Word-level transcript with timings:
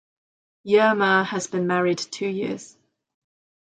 Yerma 0.63 1.23
has 1.25 1.45
been 1.45 1.67
married 1.67 1.99
two 1.99 2.25
years. 2.25 2.75